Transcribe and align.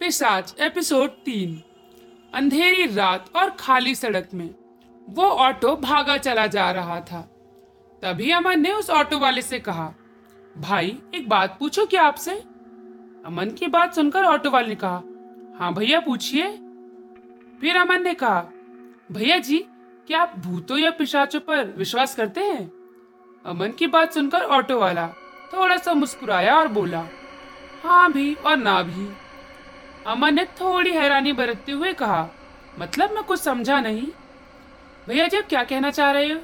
पिशाच 0.00 0.54
एपिसोड 0.60 1.10
तीन। 1.10 1.62
अंधेरी 2.34 2.94
रात 2.94 3.36
और 3.36 3.50
खाली 3.50 3.94
सड़क 3.94 4.28
में, 4.34 4.54
वो 5.08 5.24
ऑटो 5.24 5.76
भागा 5.76 6.16
चला 6.16 6.46
जा 6.46 6.70
रहा 6.70 7.00
था। 7.00 7.20
तभी 8.02 8.30
अमन 8.30 8.60
ने 8.60 8.72
उस 8.72 8.90
ऑटो 8.90 9.18
वाले 9.18 9.42
से 9.42 9.58
कहा, 9.58 9.94
भाई, 10.58 10.98
एक 11.14 11.28
बात 11.28 11.56
पूछो 11.60 11.86
क्या 11.86 12.02
आपसे? 12.02 12.30
अमन 13.26 13.50
की 13.50 13.66
बात 13.66 13.94
सुनकर 13.94 14.24
ऑटो 14.24 14.50
वाले 14.50 14.68
ने 14.68 14.74
कहा 14.74 15.02
हाँ 15.58 15.74
भैया, 15.74 16.00
पूछिए। 16.00 16.50
फिर 17.60 17.76
अमन 17.76 18.02
ने 18.02 18.14
कहा, 18.14 18.40
भैया 19.12 19.38
जी, 19.38 19.58
क्या 20.06 20.22
आप 20.22 20.34
भूतों 20.38 20.78
या 20.78 20.90
पिशाचों 20.90 21.40
पर 21.40 21.74
विश्वास 21.78 22.14
करते 22.14 22.40
हैं? 22.40 22.70
अमन 23.46 23.68
की 23.68 23.86
बात 23.86 24.12
सुनकर 24.12 24.40
ऑटो 24.40 24.80
वाला 24.80 25.08
थोड़ा 25.52 25.76
सा 25.76 25.94
मुस्कुराया 25.94 26.58
और 26.58 26.68
बोला 26.68 27.06
हाँ 27.84 28.12
भी 28.12 28.34
और 28.34 28.56
ना 28.56 28.82
भी। 28.82 29.29
अमन 30.06 30.34
ने 30.34 30.44
थोड़ी 30.60 30.90
हैरानी 30.90 31.32
बरतते 31.32 31.72
हुए 31.72 31.92
कहा 31.92 32.28
मतलब 32.78 33.10
मैं 33.10 33.22
कुछ 33.24 33.40
समझा 33.40 33.80
नहीं? 33.80 34.06
भैया 35.08 35.26
जी 35.28 35.40
क्या 35.42 35.62
कहना 35.64 35.90
चाह 35.90 36.10
रहे 36.10 36.32
हो? 36.32 36.40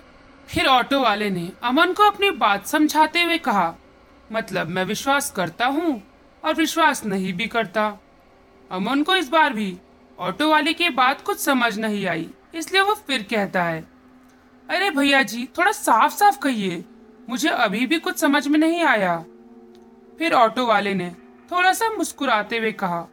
फिर 0.48 0.66
ऑटो 0.66 1.00
वाले 1.00 1.30
ने 1.30 1.50
अमन 1.62 1.92
को 1.92 2.02
अपनी 2.02 2.30
बात 2.30 2.66
समझाते 2.66 3.22
हुए 3.22 3.38
कहा 3.38 3.74
मतलब 4.30 4.68
मैं 4.68 4.84
विश्वास 4.84 5.30
करता 5.30 5.66
हूँ 5.66 6.02
और 6.42 6.54
विश्वास 6.54 7.04
नहीं 7.06 7.32
भी 7.34 7.46
करता। 7.46 7.86
अमन 8.70 9.02
को 9.02 9.16
इस 9.16 9.28
बार 9.28 9.52
भी 9.52 9.76
ऑटो 10.18 10.48
वाले 10.50 10.72
की 10.72 10.88
बात 10.90 11.20
कुछ 11.20 11.38
समझ 11.38 11.78
नहीं 11.78 12.06
आई, 12.06 12.28
इसलिए 12.54 12.82
वो 12.82 12.94
फिर 13.06 13.22
कहता 13.22 13.62
है, 13.62 13.80
अरे 14.68 14.90
भैया 14.90 15.22
जी, 15.22 15.48
थोड़ा 15.58 15.72
साफ़ 15.72 16.14
साफ़ 16.14 16.38
कहिए, 16.38 16.84
मुझे 17.28 17.48
अभी 17.48 17.86
भी 17.86 17.98
कुछ 17.98 18.18
समझ 18.18 18.46
में 18.48 18.58
नहीं 18.58 18.82
आया। 18.84 19.18
फिर 20.18 20.34
ऑटो 20.34 20.66
वाले 20.66 20.94
ने 20.94 21.10
थोड़ा 21.50 21.72
सा 21.72 21.90
मुस्कुराते 21.90 22.58
हुए 22.58 22.72
कहा 22.72 23.06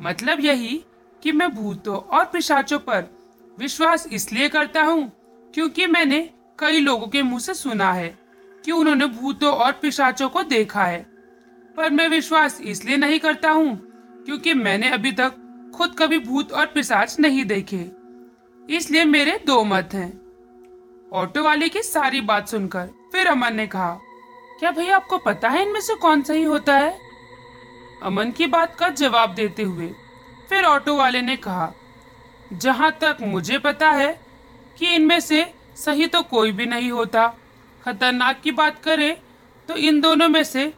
मतलब 0.00 0.40
यही 0.40 0.84
कि 1.22 1.32
मैं 1.32 1.48
भूतों 1.54 1.96
और 1.96 2.24
पिशाचों 2.24 2.78
पर 2.78 3.08
विश्वास 3.58 4.06
इसलिए 4.12 4.48
करता 4.48 4.82
हूँ 4.82 5.10
क्योंकि 5.54 5.86
मैंने 5.86 6.20
कई 6.58 6.80
लोगों 6.80 7.06
के 7.06 7.22
मुँह 7.22 7.40
से 7.40 7.54
सुना 7.54 7.92
है 7.92 8.08
कि 8.64 8.72
उन्होंने 8.72 9.06
भूतों 9.06 9.52
और 9.54 9.72
पिशाचों 9.72 10.28
को 10.28 10.42
देखा 10.42 10.84
है। 10.84 11.00
पर 11.76 11.90
मैं 11.90 12.08
विश्वास 12.08 12.60
इसलिए 12.60 12.96
नहीं 12.96 13.18
करता 13.18 13.50
हूँ 13.50 13.76
क्योंकि 14.26 14.54
मैंने 14.54 14.90
अभी 14.90 15.12
तक 15.12 15.34
खुद 15.76 15.94
कभी 15.98 16.18
भूत 16.18 16.52
और 16.52 16.66
पिशाच 16.66 17.18
नहीं 17.20 17.44
देखे। 17.44 17.90
इसलिए 18.68 19.04
मेरे 19.04 19.38
दो 19.46 19.62
मत 19.64 19.94
हैं। 19.94 20.10
ऑटो 21.12 21.42
वाले 21.42 21.68
की 21.68 21.82
सारी 21.82 22.20
बात 22.20 22.48
सुनकर 22.48 22.90
फिर 23.12 23.26
अमन 23.26 23.54
ने 23.54 23.66
कहा, 23.66 23.92
क्या 24.60 24.70
भैया 24.70 24.96
आपको 24.96 25.18
पता 25.18 25.48
है 25.48 25.62
इनमें 25.62 25.80
से 25.80 25.94
कौन 25.94 26.22
सही 26.22 26.42
होता 26.42 26.76
है? 26.76 27.09
अमन 28.02 28.30
की 28.30 28.46
बात 28.46 28.74
का 28.74 28.88
जवाब 28.90 29.34
देते 29.34 29.62
हुए, 29.62 29.86
फिर 30.48 30.64
ऑटो 30.64 30.96
वाले 30.96 31.22
ने 31.22 31.36
कहा, 31.38 31.72
जहाँ 32.52 32.90
तक 33.00 33.16
मुझे 33.22 33.58
पता 33.60 33.90
है 33.90 34.12
कि 34.78 34.94
इनमें 34.94 35.18
से 35.20 35.44
सही 35.76 36.06
तो 36.06 36.22
कोई 36.24 36.52
भी 36.52 36.66
नहीं 36.66 36.90
होता। 36.90 37.26
खतरनाक 37.82 38.40
की 38.40 38.50
बात 38.52 38.82
करें 38.84 39.16
तो 39.68 39.76
इन 39.78 40.00
दोनों 40.00 40.28
में 40.28 40.42
से 40.44 40.72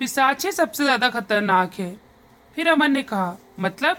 पिसाच 0.00 0.44
ही 0.46 0.52
सबसे 0.52 0.84
ज़्यादा 0.84 1.08
खतरनाक 1.10 1.74
है। 1.74 1.94
फिर 2.56 2.68
अमन 2.68 2.92
ने 2.92 3.02
कहा 3.02 3.36
मतलब? 3.60 3.96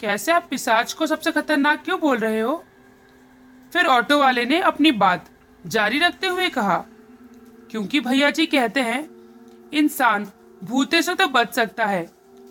कैसे 0.00 0.32
आप 0.32 0.46
पिसाच 0.50 0.92
को 0.92 1.06
सबसे 1.06 1.32
खतरनाक 1.32 1.82
क्यों 1.84 1.98
बोल 2.00 2.18
रहे 2.18 2.40
हो? 2.40 2.62
फिर 3.72 3.86
ऑटो 3.86 4.18
वाले 4.18 4.44
ने 4.44 4.60
अपनी 4.62 4.92
बात 4.94 5.28
जारी 5.64 5.98
रखते 5.98 6.26
हुए 6.26 6.48
कहा, 6.48 6.76
क्योंकि 7.70 8.00
भैया 8.00 8.30
जी 8.30 8.46
कहते 8.46 8.80
हैं, 8.80 9.08
इंसान 9.72 10.24
भूते 10.60 11.02
से 11.02 11.14
तो 11.14 11.26
बच 11.28 11.54
सकता 11.54 11.86
है। 11.86 12.08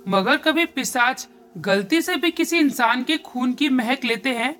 मगर 0.07 0.37
कभी 0.37 0.65
पिसाच 0.67 1.27
गलती 1.57 2.01
से 2.01 2.15
भी 2.15 2.31
किसी 2.31 2.57
इंसान 2.57 3.03
के 3.03 3.17
खून 3.19 3.53
की 3.53 3.69
महक 3.69 4.03
लेते 4.05 4.29
हैं 4.31 4.53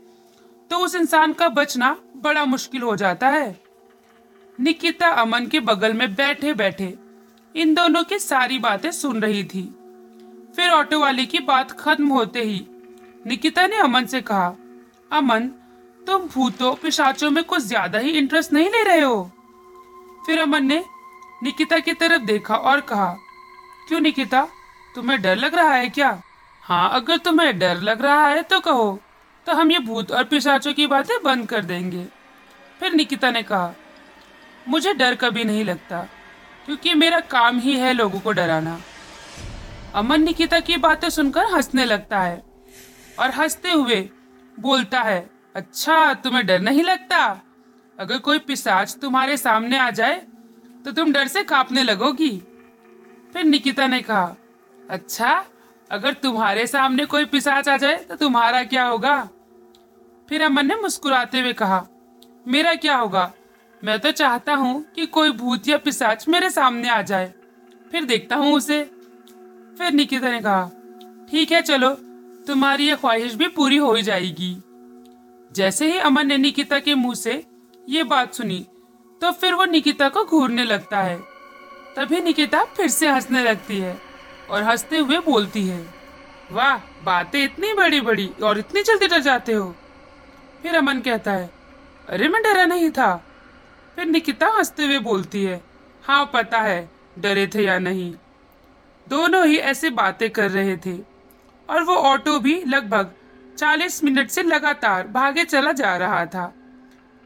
तो 0.72 0.78
उस 0.78 0.96
इंसान 0.96 1.34
का 1.34 1.48
बचना 1.50 1.96
बड़ा 2.18 2.46
मुश्किल 2.46 2.82
हो 2.82 2.96
जाता 2.96 3.30
है। 3.30 3.60
निकिता 4.60 5.08
अमन 5.22 5.46
के 5.48 5.60
बगल 5.62 5.94
में 5.94 6.14
बैठे 6.16 6.54
बैठे 6.54 6.94
इन 7.56 7.74
दोनों 7.74 8.04
की 8.04 8.20
सारी 8.20 8.60
बातें 8.60 8.90
सुन 8.92 9.22
रही 9.22 9.44
थी। 9.46 9.64
फिर 10.56 10.70
ऑटो 10.70 11.00
वाले 11.00 11.26
की 11.26 11.40
बात 11.42 11.72
खत्म 11.72 12.08
होते 12.08 12.42
ही 12.42 12.66
निकिता 13.26 13.66
ने 13.68 13.78
अमन 13.78 14.06
से 14.06 14.22
कहा, 14.22 14.48
अमन, 15.12 15.48
तुम 16.08 16.28
भूतों, 16.28 16.74
पिशाचों 16.76 17.30
में 17.32 17.44
कुछ 17.44 17.62
ज़्यादा 17.62 18.00
ही 18.00 18.10
इंटरेस्ट 18.12 18.54
नहीं 18.54 18.70
ले 18.70 18.84
रहे 18.84 19.02
हो? 19.02 19.32
फिर 20.26 20.40
अमन 20.40 20.66
ने 20.66 20.84
निकिता 21.44 21.80
की 21.80 21.94
तरफ़ 21.94 22.24
देखा 22.24 22.56
और 22.56 22.82
कहा 22.84 23.16
क्यों 23.90 24.00
निकिता? 24.00 24.42
तुम्हें 24.96 25.22
डर 25.22 25.36
लग 25.36 25.56
रहा 25.56 25.74
है 25.74 25.88
क्या? 25.90 26.10
हाँ 26.64 26.90
अगर 26.94 27.18
तुम्हें 27.18 27.58
डर 27.60 27.78
लग 27.80 28.02
रहा 28.02 28.28
है 28.28 28.42
तो 28.44 28.60
कहो 28.60 29.00
तो 29.48 29.54
हम 29.54 29.72
ये 29.72 29.80
भूत 29.80 30.12
और 30.12 30.24
पिशाचों 30.24 30.74
की 30.74 30.86
बातें 30.88 31.16
बंद 31.24 31.48
कर 31.48 31.64
देंगे। 31.66 32.06
फिर 32.80 32.94
निकिता 32.94 33.32
ने 33.32 33.42
कहा, 33.44 33.74
मुझे 34.68 34.94
डर 34.94 35.16
कभी 35.16 35.44
नहीं 35.44 35.64
लगता, 35.66 36.02
क्योंकि 36.66 36.94
मेरा 36.94 37.20
काम 37.20 37.60
ही 37.60 37.76
है 37.76 37.94
लोगों 37.94 38.20
को 38.20 38.32
डराना। 38.32 38.80
अमन 39.96 40.22
निकिता 40.22 40.60
की 40.60 40.78
बातें 40.78 41.10
सुनकर 41.10 41.54
हंसने 41.54 41.86
लगता 41.86 42.20
है 42.20 42.42
और 43.20 43.32
हँसते 43.32 43.72
हुए 43.72 44.02
बोलता 44.58 45.02
है 45.02 45.20
अच्छा 45.56 46.14
तुम्हें 46.14 46.46
डर 46.46 46.60
नहीं 46.60 46.84
लगता? 46.84 47.26
अगर 47.98 48.18
कोई 48.20 48.40
पिशाच 48.40 48.96
तुम्हारे 49.02 49.38
सामने 49.38 49.78
आ 49.78 49.90
जाए 49.92 50.22
तो 50.86 50.92
तुम 50.92 51.12
डर 51.14 51.28
से 51.28 51.44
कांपने 51.46 51.84
लगोगी। 51.84 52.32
फिर 53.34 53.44
निकिता 53.44 53.88
ने 53.88 54.02
कहा 54.02 54.36
अच्छा 54.90 55.32
अगर 55.92 56.14
तुम्हारे 56.14 56.66
सामने 56.68 57.06
कोई 57.06 57.26
पिसाच 57.26 57.68
आ 57.70 57.76
जाए 57.78 57.96
तो 58.00 58.16
तुम्हारा 58.16 58.64
क्या 58.64 58.86
होगा? 58.86 59.30
फिर 60.30 60.42
अमन 60.42 60.68
ने 60.68 60.76
मुस्कुराते 60.76 61.40
हुए 61.40 61.54
कहा, 61.54 61.86
मेरा 62.48 62.74
क्या 62.76 62.98
होगा? 62.98 63.32
मैं 63.84 64.00
तो 64.00 64.12
चाहता 64.12 64.54
हूँ 64.54 64.82
कि 64.96 65.06
कोई 65.06 65.32
भूत 65.32 65.68
या 65.68 65.78
पिशाच 65.78 66.28
मेरे 66.28 66.50
सामने 66.50 66.90
आ 66.90 67.02
जाए। 67.02 67.34
फिर 67.92 68.06
देखता 68.06 68.36
हूँ 68.36 68.54
उसे। 68.54 68.84
फिर 69.78 69.92
निकिता 69.92 70.32
ने 70.32 70.40
कहा, 70.40 70.70
ठीक 71.32 71.52
है, 71.52 71.62
चलो, 71.62 71.90
तुम्हारी 72.48 72.88
ये 72.88 72.96
ख्वाहिश 72.96 73.36
भी 73.36 73.48
पूरी 73.48 73.78
ही 73.78 74.02
जाएगी। 74.02 74.56
जैसे 75.52 75.92
ही 75.92 75.98
अमन 76.00 76.28
ने 76.28 76.38
निकिता 76.38 76.80
के 76.80 76.96
मुँह 76.96 77.16
से 77.16 77.44
ये 77.90 78.04
बात 78.04 78.34
सुनी 78.34 78.66
तो 79.22 79.32
फिर 79.32 79.54
वो 79.54 79.66
निकिता 79.66 80.10
को 80.10 80.24
घूरने 80.24 80.64
लगता 80.64 81.02
है। 81.02 81.18
तभी 81.96 82.22
निकिता 82.22 82.64
फिर 82.64 82.88
से 82.88 83.08
हंसने 83.10 83.44
लगती 83.44 83.80
है 83.80 84.02
और 84.50 84.64
हँसते 84.64 84.98
हुए 84.98 85.18
बोलती 85.18 85.68
है, 85.68 85.94
वाह, 86.52 86.78
बातें 87.04 87.44
इतनी 87.44 87.74
बड़ी 87.74 88.02
बड़ी 88.02 88.32
और 88.44 88.60
इतनी 88.60 88.84
जल्दी 88.84 89.08
डर 89.08 89.20
जाते 89.20 89.54
हो। 89.54 89.76
फिर 90.64 90.76
अमन 90.76 91.00
कहता 91.00 91.32
है, 91.32 91.50
अरे, 92.10 92.28
मैं 92.28 92.44
डरा 92.44 92.66
नहीं 92.66 92.92
था। 92.92 93.24
फिर 93.96 94.06
निकिता 94.06 94.48
हँसते 94.48 94.86
हुए 94.86 95.00
बोलती 95.00 95.44
है 95.44 95.62
हाँ 96.04 96.32
पता 96.34 96.62
है, 96.62 96.90
डरे 97.20 97.48
थे 97.48 97.64
या 97.64 97.80
नहीं। 97.80 98.14
दोनों 99.10 99.48
ही 99.48 99.58
ऐसे 99.58 99.90
बातें 99.90 100.30
कर 100.30 100.52
रहे 100.52 100.78
थे 100.78 100.98
और 101.70 101.84
वो 101.84 101.96
ऑटो 101.96 102.40
भी 102.40 102.64
लगभग 102.68 103.12
चालीस 103.58 104.04
मिनट 104.04 104.30
से 104.30 104.44
लगातार 104.44 105.08
भागे 105.08 105.44
चला 105.44 105.72
जा 105.72 105.98
रहा 105.98 106.26
था। 106.26 106.54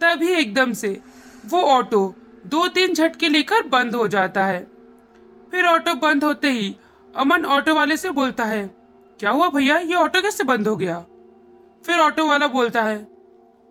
तभी 0.01 0.31
एकदम 0.31 0.73
से 0.73 1.01
वो 1.45 1.61
ऑटो 1.61 2.15
दो 2.43 2.67
तीन 2.67 2.93
झटके 2.93 3.29
लेकर 3.29 3.67
बंद 3.69 3.95
हो 3.95 4.07
जाता 4.07 4.45
है। 4.45 4.59
फिर 5.51 5.65
ऑटो 5.65 5.93
बंद 5.97 6.23
होते 6.23 6.51
ही 6.51 6.75
अमन 7.13 7.45
ऑटो 7.47 7.73
वाले 7.75 7.97
से 7.97 8.09
बोलता 8.11 8.43
है, 8.45 8.67
क्या 9.19 9.31
हुआ 9.31 9.49
भैया? 9.49 9.77
ये 9.77 9.95
ऑटो 9.95 10.21
कैसे 10.21 10.43
बंद 10.43 10.67
हो 10.67 10.75
गया? 10.75 10.99
फिर 11.83 11.99
ऑटो 11.99 12.27
वाला 12.27 12.47
बोलता 12.49 12.83
है, 12.83 12.97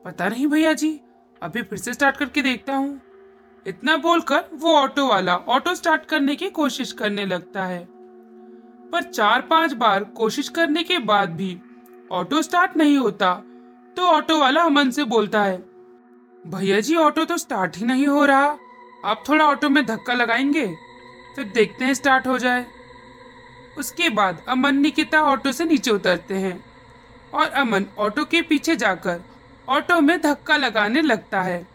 पता 0.05 0.29
नहीं 0.29 0.47
भैया 0.47 0.73
जी, 0.75 1.01
अभी 1.43 1.63
फिर 1.63 1.79
से 1.79 1.93
स्टार्ट 1.93 2.17
करके 2.17 2.43
देखता 2.43 2.75
हूँ। 2.75 3.01
इतना 3.67 3.97
बोलकर 3.99 4.45
वो 4.55 4.75
ऑटो 4.75 5.07
वाला 5.09 5.37
ऑटो 5.37 5.75
स्टार्ट 5.75 6.05
करने 6.07 6.37
की 6.37 6.49
कोशिश 6.51 6.93
करने 6.93 7.27
लगता 7.27 7.65
है। 7.65 7.85
पर 8.93 9.03
चार 9.05 9.41
पाँच 9.43 9.73
बार 9.75 10.05
कोशिश 10.17 10.49
करने 10.51 10.83
के 10.83 10.99
बाद 11.01 11.31
भी 11.33 11.57
ऑटो 12.11 12.43
स्टार्ट 12.43 12.77
नहीं 12.77 12.97
होता 12.99 13.35
तो 13.97 14.07
ऑटो 14.07 14.39
वाला 14.39 14.63
अमन 14.63 14.91
से 14.91 15.05
बोलता 15.07 15.43
है, 15.43 15.57
भैया 16.45 16.81
जी, 16.81 16.97
ऑटो 16.97 17.25
तो 17.25 17.37
स्टार्ट 17.39 17.77
ही 17.77 17.87
नहीं 17.87 18.07
हो 18.07 18.25
रहा। 18.25 18.59
आप 19.05 19.25
थोड़ा 19.29 19.45
ऑटो 19.45 19.69
में 19.69 19.87
धक्का 19.87 20.13
लगाएँगे? 20.13 20.67
फिर 21.37 21.45
देखते 21.45 21.85
हैं 21.85 21.95
स्टार्ट 21.95 22.27
हो 22.27 22.39
जाए। 22.39 22.67
उसके 23.79 24.09
बाद 24.09 24.43
अमन 24.49 24.75
निकिता 24.75 25.23
ऑटो 25.23 25.53
से 25.53 25.65
नीचे 25.65 25.91
उतरते 25.91 26.35
हैं 26.35 26.65
और 27.35 27.49
अमन 27.49 27.87
ऑटो 27.99 28.25
के 28.25 28.43
पीछे 28.43 28.77
जाकर 28.77 29.21
ऑटो 29.69 30.01
में 30.01 30.21
धक्का 30.21 30.57
लगाने 30.57 31.03
लगता 31.03 31.43
है। 31.43 31.67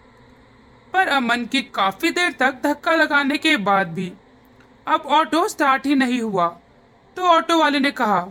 पर 0.94 1.08
अमन 1.08 1.46
के 1.46 1.62
काफ़ी 1.62 2.10
देर 2.10 2.32
तक 2.32 2.62
धक्का 2.64 2.92
लगाने 2.92 3.38
के 3.38 3.58
बाद 3.58 3.88
भी 3.88 4.14
अब 4.88 5.02
ऑटो 5.02 5.48
स्टार्ट 5.48 5.86
ही 5.86 5.96
नहीं 5.96 6.22
हुआ। 6.22 6.48
तो 7.16 7.22
ऑटो 7.22 7.60
वाले 7.60 7.80
ने 7.80 7.92
कहा, 7.92 8.28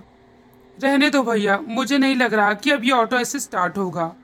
रहने 0.82 1.10
दो 1.10 1.22
भैया, 1.22 1.58
मुझे 1.58 1.98
नहीं 1.98 2.16
लग 2.16 2.34
रहा 2.34 2.52
कि 2.54 2.70
अब 2.70 2.84
ये 2.84 2.90
ऑटो 2.90 3.16
ऐसे 3.16 3.40
स्टार्ट 3.40 3.76
होगा। 3.76 4.14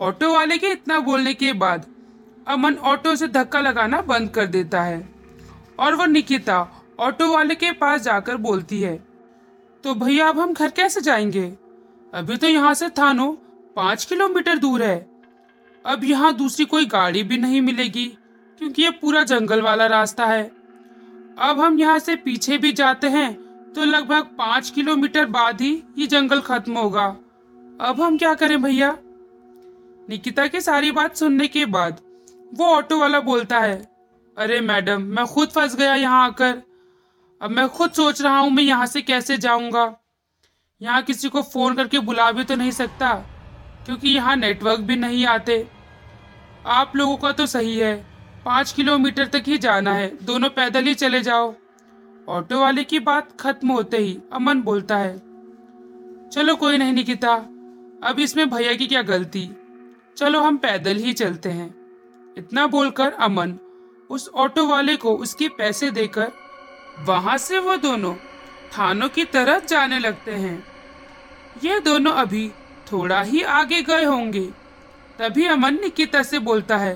ऑटो 0.00 0.34
वाले 0.34 0.58
के 0.58 0.66
इतना 0.66 0.98
बोलने 0.98 1.34
के 1.34 1.52
बाद 1.52 1.86
अमन 2.50 2.74
ऑटो 2.84 3.14
से 3.16 3.28
धक्का 3.28 3.60
लगाना 3.60 4.00
बंद 4.02 4.30
कर 4.30 4.46
देता 4.46 4.82
है। 4.82 5.08
और 5.78 5.94
वो 5.94 6.06
निकिता 6.06 6.66
ऑटो 7.00 7.32
वाले 7.32 7.54
के 7.54 7.72
पास 7.72 8.00
जाकर 8.02 8.36
बोलती 8.38 8.80
है 8.80 8.96
तो 9.84 9.94
भैया 9.96 10.28
अब 10.28 10.38
हम 10.40 10.52
घर 10.52 10.70
कैसे 10.70 11.00
जाएँगे? 11.00 11.46
अभी 12.12 12.36
तो 12.36 12.46
यहाँ 12.46 12.72
से 12.74 12.88
थानो 12.90 13.30
पाँच 13.76 14.04
किलोमीटर 14.04 14.58
दूर 14.58 14.82
है। 14.82 14.98
अब 15.84 16.04
यहाँ 16.04 16.32
दूसरी 16.36 16.64
कोई 16.64 16.86
गाड़ी 16.86 17.22
भी 17.22 17.38
नहीं 17.38 17.60
मिलेगी, 17.60 18.06
क्योंकि 18.60 18.82
ये 18.82 18.90
पूरा 18.92 19.22
जंगल 19.24 19.62
वाला 19.62 19.86
रास्ता 19.86 20.26
है। 20.26 20.42
अब 21.40 21.60
हम 21.60 21.78
यहाँ 21.78 21.98
से 21.98 22.16
पीछे 22.16 22.58
भी 22.58 22.72
जाते 22.72 23.08
हैं 23.08 23.32
तो 23.72 23.84
लगभग 23.84 24.26
पाँच 24.38 24.70
किलोमीटर 24.70 25.26
बाद 25.28 25.60
ही 25.60 25.72
ये 25.98 26.06
जंगल 26.06 26.40
खत्म 26.40 26.72
होगा। 26.74 27.06
अब 27.80 28.00
हम 28.00 28.18
क्या 28.18 28.34
करें 28.34 28.60
भैया? 28.62 28.96
निकिता 30.08 30.46
की 30.46 30.60
सारी 30.60 30.90
बात 30.92 31.16
सुनने 31.16 31.46
के 31.48 31.64
बाद 31.68 32.00
वो 32.52 32.66
ऑटो 32.66 32.98
वाला 32.98 33.20
बोलता 33.22 33.58
है, 33.60 33.76
अरे 34.36 34.60
मैडम, 34.62 35.02
मैं 35.02 35.26
खुद 35.26 35.48
फंस 35.48 35.76
गया 35.76 35.94
यहाँ 35.94 36.24
आकर। 36.24 36.62
अब 37.40 37.50
मैं 37.50 37.68
खुद 37.68 37.90
सोच 37.92 38.20
रहा 38.22 38.38
हूँ 38.38 38.50
मैं 38.50 38.62
यहाँ 38.62 38.86
से 38.86 39.02
कैसे 39.02 39.36
जाऊँगा। 39.38 39.94
यहाँ 40.80 41.02
किसी 41.02 41.28
को 41.28 41.42
फ़ोन 41.44 41.74
करके 41.74 41.98
बुला 42.00 42.30
भी 42.32 42.44
तो 42.44 42.54
नहीं 42.56 42.70
सकता, 42.72 43.12
क्योंकि 43.86 44.08
यहाँ 44.08 44.36
नेटवर्क 44.36 44.80
भी 44.80 44.96
नहीं 44.96 45.24
आते। 45.28 45.66
आप 46.68 46.96
लोगों 46.96 47.16
का 47.16 47.32
तो 47.32 47.46
सही 47.46 47.78
है, 47.78 47.94
पाँच 48.44 48.72
किलोमीटर 48.72 49.26
तक 49.28 49.42
ही 49.46 49.58
जाना 49.58 49.92
है, 49.92 50.12
दोनों 50.22 50.48
पैदल 50.50 50.84
ही 50.84 50.94
चले 50.96 51.20
जाओ। 51.22 51.54
ऑटो 52.28 52.60
वाले 52.60 52.84
की 52.84 52.98
बात 53.00 53.28
खत्म 53.40 53.70
होते 53.70 53.96
ही 53.96 54.18
अमन 54.32 54.62
बोलता 54.62 54.96
है, 54.96 55.16
चलो 56.28 56.56
कोई 56.56 56.78
नहीं 56.78 56.92
निकिता, 56.92 57.34
अब 58.02 58.18
इसमें 58.18 58.48
भैया 58.50 58.74
की 58.74 58.86
क्या 58.86 59.02
गलती? 59.04 59.50
चलो 60.16 60.40
हम 60.40 60.56
पैदल 60.58 60.96
ही 60.96 61.12
चलते 61.14 61.48
हैं। 61.50 61.74
इतना 62.36 62.66
बोलकर 62.66 63.12
अमन 63.12 63.58
उस 64.10 64.28
ऑटो 64.34 64.66
वाले 64.66 64.96
को 64.96 65.16
उसके 65.16 65.48
पैसे 65.48 65.90
देकर 65.90 66.32
वहाँ 66.98 67.36
से 67.38 67.58
वो 67.58 67.76
दोनों 67.76 68.14
थानों 68.72 69.08
की 69.08 69.24
तरफ़ 69.24 69.64
जाने 69.64 69.98
लगते 69.98 70.32
हैं। 70.32 70.62
ये 71.64 71.78
दोनों 71.80 72.12
अभी 72.12 72.48
थोड़ा 72.92 73.20
ही 73.22 73.42
आगे 73.42 73.80
गए 73.82 74.04
होंगे, 74.04 74.44
तभी 75.18 75.46
अमन 75.46 75.80
निकिता 75.80 76.22
से 76.22 76.38
बोलता 76.38 76.76
है, 76.76 76.94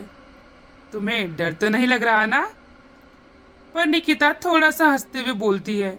तुम्हें 0.93 1.37
डर 1.37 1.53
तो 1.53 1.69
नहीं 1.69 1.87
लग 1.87 2.03
रहा 2.03 2.27
ना? 2.27 2.43
पर 3.75 3.87
निकिता 3.87 4.33
थोड़ा 4.45 4.71
सा 4.71 4.87
हँसते 4.87 5.19
हुए 5.19 5.33
बोलती 5.33 5.79
है, 5.81 5.99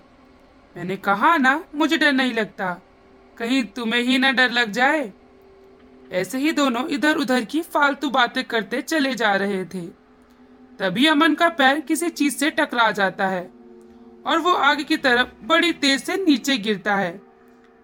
मैंने 0.76 0.98
कहा 0.98 1.36
ना, 1.38 1.64
मुझे 1.76 1.98
डर 1.98 2.12
नहीं 2.12 2.34
लगता। 2.34 2.74
कहीं 3.38 3.64
तुम्हें 3.66 4.02
ही 4.02 4.18
ना 4.18 4.32
डर 4.32 4.52
लग 4.52 4.72
जाए? 4.72 5.12
ऐसे 6.12 6.38
ही 6.38 6.52
दोनों 6.52 6.88
इधर 6.88 7.16
उधर 7.16 7.46
की 7.46 7.62
फालतू 7.62 8.10
बातें 8.10 8.44
करते 8.44 8.82
चले 8.82 9.14
जा 9.16 9.36
रहे 9.36 9.64
थे। 9.66 9.86
तभी 10.80 11.06
अमन 11.08 11.34
का 11.34 11.50
पैर 11.50 11.80
किसी 11.80 12.10
चीज़ 12.10 12.36
से 12.36 12.50
टकरा 12.50 12.90
जाता 12.92 13.28
है 13.28 13.44
और 14.26 14.40
वो 14.40 14.54
आगे 14.54 14.84
की 14.84 14.98
तरफ़ 14.98 15.28
बड़ी 15.44 15.72
तेज 15.74 16.04
से 16.04 16.16
नीचे 16.18 16.58
गिरता 16.58 16.96
है। 16.96 17.22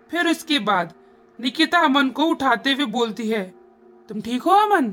फिर 0.09 0.27
उसके 0.27 0.59
बाद 0.61 0.93
निकिता 1.39 1.79
अमन 1.79 2.09
को 2.09 2.25
उठाते 2.25 2.73
हुए 2.73 2.85
बोलती 2.87 3.27
है, 3.29 3.43
तुम 4.09 4.21
ठीक 4.21 4.41
हो 4.41 4.51
अमन? 4.53 4.91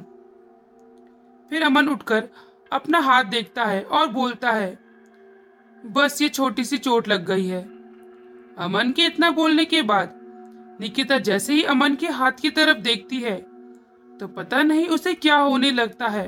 फिर 1.50 1.62
अमन 1.62 1.88
उठकर 1.88 2.28
अपना 2.72 2.98
हाथ 2.98 3.24
देखता 3.24 3.64
है 3.64 3.82
और 3.82 4.06
बोलता 4.08 4.50
है, 4.50 4.78
बस 5.84 6.20
ये 6.22 6.28
छोटी 6.28 6.64
सी 6.64 6.78
चोट 6.78 7.08
लग 7.08 7.26
गई 7.26 7.46
है। 7.46 7.62
अमन 8.58 8.92
के 8.92 9.06
इतना 9.06 9.30
बोलने 9.30 9.64
के 9.64 9.82
बाद 9.82 10.17
निकिता 10.78 11.18
जैसे 11.18 11.52
ही 11.52 11.62
अमन 11.64 11.94
के 11.94 12.06
हाथ 12.08 12.32
की 12.32 12.50
तरफ़ 12.50 12.78
देखती 12.78 13.20
है 13.20 13.36
तो 14.10 14.26
पता 14.28 14.62
नहीं 14.62 14.86
उसे 14.88 15.14
क्या 15.14 15.36
होने 15.36 15.70
लगता 15.70 16.06
है। 16.08 16.26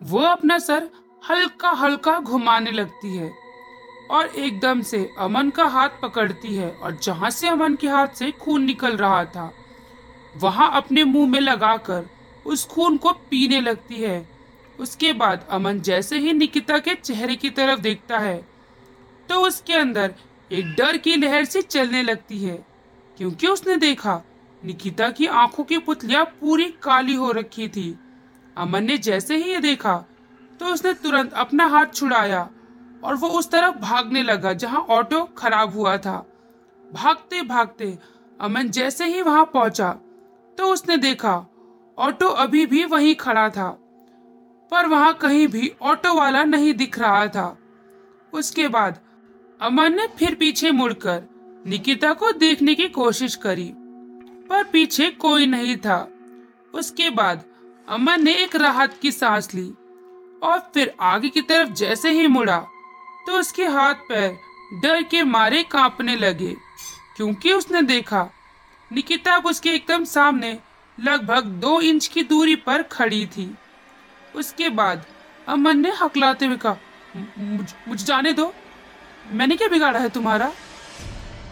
वो 0.00 0.20
अपना 0.20 0.58
सर 0.58 0.88
हल्का 1.22 1.70
हल्का 1.70 2.18
घुमाने 2.20 2.70
लगती 2.70 3.16
है 3.16 3.30
और 4.10 4.26
एकदम 4.28 4.80
से 4.82 5.08
अमन 5.18 5.50
का 5.50 5.64
हाथ 5.66 6.00
पकड़ती 6.02 6.54
है 6.56 6.70
और 6.70 6.98
जहाँ 7.02 7.30
से 7.30 7.48
अमन 7.48 7.74
के 7.74 7.88
हाथ 7.88 8.14
से 8.14 8.30
खून 8.32 8.64
निकल 8.64 8.96
रहा 8.96 9.24
था, 9.26 9.50
वहाँ 10.36 10.70
अपने 10.74 11.04
मुँह 11.04 11.28
में 11.30 11.40
लगाकर 11.40 12.08
उस 12.46 12.66
खून 12.66 12.96
को 12.96 13.12
पीने 13.30 13.60
लगती 13.60 13.94
है। 13.94 14.26
उसके 14.78 15.12
बाद 15.12 15.46
अमन 15.50 15.80
जैसे 15.80 16.18
ही 16.18 16.32
निकिता 16.32 16.78
के 16.78 16.94
चेहरे 16.94 17.36
की 17.36 17.50
तरफ़ 17.50 17.80
देखता 17.80 18.18
है 18.18 18.36
तो 19.28 19.40
उसके 19.46 19.74
अंदर 19.74 20.14
एक 20.50 20.74
डर 20.74 20.96
की 20.96 21.16
लहर 21.16 21.44
सी 21.44 21.62
चलने 21.62 22.02
लगती 22.02 22.38
है। 22.38 22.58
क्योंकि 23.20 23.46
उसने 23.46 23.76
देखा, 23.76 24.22
निकिता 24.62 25.08
की 25.10 25.26
आँखों 25.26 25.64
की 25.64 25.78
पुतलियाँ 25.78 26.24
पूरी 26.40 26.64
काली 26.82 27.14
हो 27.14 27.30
रखी 27.32 27.66
थी। 27.68 27.98
अमन 28.56 28.84
ने 28.84 28.96
जैसे 28.98 29.36
ही 29.36 29.50
ये 29.52 29.58
देखा 29.60 29.96
तो 30.60 30.66
उसने 30.66 30.92
तुरंत 30.94 31.32
अपना 31.32 31.66
हाथ 31.66 31.92
छुड़ाया 31.94 32.48
और 33.04 33.14
वो 33.14 33.28
उस 33.28 33.50
तरफ़ 33.50 33.76
भागने 33.78 34.22
लगा, 34.22 34.52
जहाँ 34.52 34.80
ऑटो 34.80 35.22
खराब 35.38 35.74
हुआ 35.74 35.96
था। 35.96 36.16
भागते 36.84 37.42
भागते 37.42 37.96
अमन 38.40 38.70
जैसे 38.70 39.06
ही 39.06 39.22
वहाँ 39.22 39.44
पहुँचा 39.44 39.90
तो 40.58 40.72
उसने 40.72 40.96
देखा, 40.96 41.34
ऑटो 41.98 42.28
अभी 42.36 42.64
भी 42.66 42.84
वहीं 42.84 43.14
खड़ा 43.14 43.48
था, 43.48 43.68
पर 44.72 44.86
वहाँ 44.86 45.12
कहीं 45.14 45.46
भी 45.48 45.72
ऑटो 45.82 46.14
वाला 46.14 46.44
नहीं 46.44 46.72
दिख 46.74 46.98
रहा 46.98 47.26
था। 47.26 47.56
उसके 48.32 48.68
बाद 48.68 48.98
अमन 49.60 49.96
ने 49.96 50.06
फिर 50.18 50.34
पीछे 50.34 50.70
मुड़कर 50.70 51.22
निकिता 51.64 52.12
को 52.12 52.30
देखने 52.32 52.74
की 52.74 52.88
कोशिश 52.88 53.34
करी, 53.36 53.70
पर 54.50 54.62
पीछे 54.64 55.08
कोई 55.10 55.46
नहीं 55.46 55.76
था। 55.76 56.08
उसके 56.74 57.10
बाद 57.10 57.44
अमन 57.88 58.22
ने 58.24 58.34
एक 58.34 58.56
राहत 58.56 58.98
की 59.02 59.12
सांस 59.12 59.52
ली 59.54 59.68
और 60.42 60.58
फिर 60.74 60.92
आगे 61.00 61.28
की 61.28 61.40
तरफ़ 61.42 61.70
जैसे 61.72 62.10
ही 62.10 62.26
मुड़ा 62.26 62.58
तो 63.26 63.38
उसके 63.38 63.64
हाथ 63.66 63.94
पैर 64.08 64.36
डर 64.82 65.02
के 65.02 65.22
मारे 65.24 65.62
कांपने 65.62 66.16
लगे, 66.16 66.54
क्योंकि 67.16 67.52
उसने 67.52 67.82
देखा 67.82 68.28
निकिता 68.90 69.36
उसके 69.40 69.70
एकदम 69.70 70.04
सामने 70.06 70.58
लगभग 70.98 71.44
दो 71.60 71.80
इंच 71.80 72.06
की 72.06 72.22
दूरी 72.24 72.54
पर 72.58 72.82
खड़ी 72.82 73.24
थी। 73.26 73.50
उसके 74.34 74.68
बाद 74.70 75.04
अमन 75.48 75.78
ने 75.78 75.92
हकलाते 75.92 76.46
हुए 76.46 76.56
कहा 76.56 76.76
मुझे, 77.38 77.74
मुझ 77.88 78.02
जाने 78.02 78.32
दो। 78.32 78.52
मैंने 79.32 79.56
क्या 79.56 79.68
बिगाड़ा 79.68 79.98
है 79.98 80.08
तुम्हारा? 80.08 80.52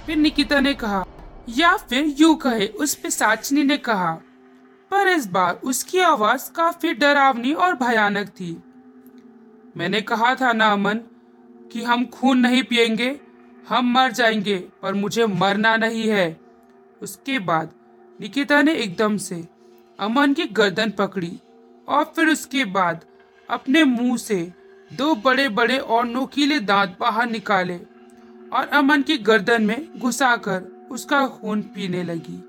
फिर 0.09 0.17
निकिता 0.17 0.61
ने 0.61 0.75
कहा, 0.75 1.05
या 1.49 1.77
फिर 1.77 2.15
यू 2.19 2.35
कहे, 2.35 2.67
उस 2.67 2.95
पे 2.95 3.11
साचनी 3.11 3.65
ने 3.65 3.77
कहा। 3.77 4.13
पर 4.91 5.09
इस 5.09 5.27
बार 5.27 5.55
उसकी 5.55 5.99
आवाज़ 5.99 6.53
काफ़ी 6.53 6.95
डरावनी 6.95 7.53
और 7.53 7.75
भयानक 7.75 8.29
थी। 8.29 8.63
मैंने 9.77 10.01
कहा 10.01 10.35
था 10.35 10.53
ना 10.53 10.67
अमन, 10.67 11.01
कि 11.73 11.83
हम 11.83 12.05
खून 12.05 12.39
नहीं 12.39 12.63
पिएँगे 12.63 13.21
हम 13.69 13.93
मर 13.93 14.13
जाएँगे, 14.13 14.69
पर 14.83 14.95
मुझे 14.95 15.27
मरना 15.27 15.77
नहीं 15.77 16.09
है। 16.09 16.41
उसके 17.03 17.39
बाद 17.39 17.71
निकिता 18.21 18.63
ने 18.63 18.73
एकदम 18.73 19.17
से 19.17 19.49
अमन 19.99 20.35
की 20.35 20.45
गर्दन 20.45 20.91
पकड़ी 20.91 21.41
और 21.89 22.05
फिर 22.05 22.29
उसके 22.29 22.65
बाद 22.65 23.05
अपने 23.51 23.85
मुँह 23.85 24.17
से 24.17 24.53
दो 24.93 25.15
बड़े 25.15 25.49
बड़े 25.49 25.79
और 25.79 26.05
नोकीले 26.05 26.61
दांत 26.61 26.97
बाहर 27.01 27.31
निकाले। 27.31 27.98
और 28.53 28.67
अमन 28.67 29.03
की 29.03 29.17
गर्दन 29.19 29.63
में 29.63 29.99
घुसाकर 29.99 30.89
उसका 30.91 31.27
खून 31.27 31.63
पीने 31.63 32.03
लगी। 32.03 32.48